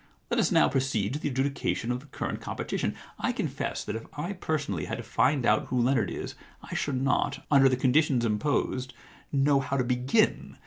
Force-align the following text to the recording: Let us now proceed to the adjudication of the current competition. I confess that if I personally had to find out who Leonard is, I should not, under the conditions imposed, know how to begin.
Let 0.31 0.39
us 0.39 0.51
now 0.51 0.67
proceed 0.67 1.13
to 1.13 1.19
the 1.19 1.29
adjudication 1.29 1.91
of 1.91 1.99
the 1.99 2.07
current 2.07 2.41
competition. 2.41 2.95
I 3.19 3.31
confess 3.31 3.83
that 3.83 3.95
if 3.95 4.07
I 4.17 4.33
personally 4.33 4.85
had 4.85 4.97
to 4.97 5.03
find 5.03 5.45
out 5.45 5.67
who 5.67 5.79
Leonard 5.79 6.09
is, 6.09 6.33
I 6.63 6.73
should 6.73 6.99
not, 6.99 7.45
under 7.51 7.69
the 7.69 7.77
conditions 7.77 8.25
imposed, 8.25 8.95
know 9.31 9.59
how 9.59 9.77
to 9.77 9.83
begin. 9.83 10.57